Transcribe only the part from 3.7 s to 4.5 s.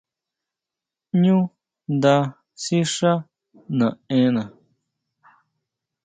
naʼena.